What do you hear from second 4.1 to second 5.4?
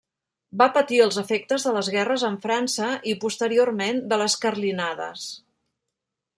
de les carlinades.